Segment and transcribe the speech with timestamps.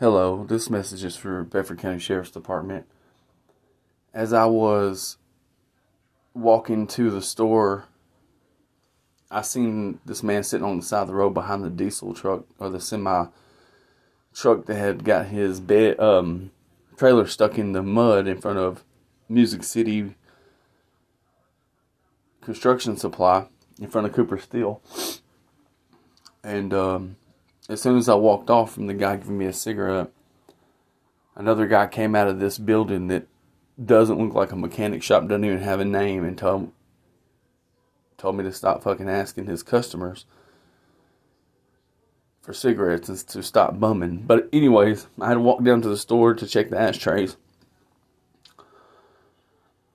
[0.00, 2.84] Hello, this message is for Bedford County Sheriff's Department.
[4.12, 5.18] As I was
[6.34, 7.84] walking to the store,
[9.30, 12.42] I seen this man sitting on the side of the road behind the diesel truck
[12.58, 13.26] or the semi
[14.34, 16.50] truck that had got his bed um,
[16.96, 18.82] trailer stuck in the mud in front of
[19.28, 20.16] Music City
[22.40, 23.46] Construction Supply
[23.80, 24.82] in front of Cooper Steel.
[26.42, 27.16] And um,
[27.68, 30.10] as soon as I walked off from the guy giving me a cigarette,
[31.34, 33.26] another guy came out of this building that
[33.82, 36.72] doesn't look like a mechanic shop, doesn't even have a name, and told
[38.16, 40.24] told me to stop fucking asking his customers
[42.40, 44.18] for cigarettes and to stop bumming.
[44.18, 47.36] But anyways, I had to walk down to the store to check the ashtrays.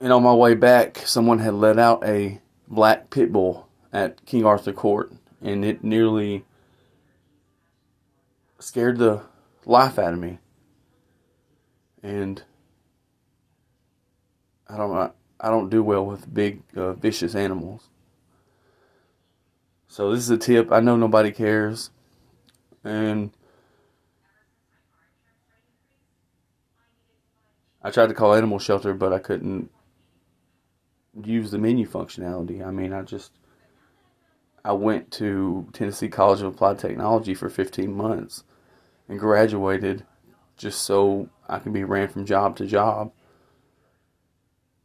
[0.00, 4.44] And on my way back, someone had let out a black pit bull at King
[4.44, 6.44] Arthur Court, and it nearly
[8.60, 9.22] scared the
[9.66, 10.38] life out of me.
[12.02, 12.42] And
[14.68, 17.88] I don't I don't do well with big uh, vicious animals.
[19.88, 20.70] So this is a tip.
[20.70, 21.90] I know nobody cares,
[22.84, 23.32] and
[27.82, 29.70] I tried to call animal shelter, but I couldn't
[31.24, 32.64] use the menu functionality.
[32.64, 33.32] I mean, I just
[34.64, 38.44] I went to Tennessee College of Applied Technology for 15 months
[39.08, 40.04] and graduated
[40.56, 43.12] just so I can be ran from job to job.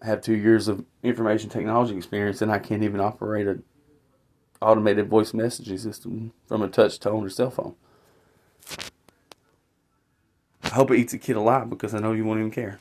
[0.01, 3.59] I have two years of information technology experience and I can't even operate a
[4.61, 7.75] automated voice messaging system from a touch tone or cell phone.
[10.63, 12.79] I hope it eats a kid alive because I know you won't even care.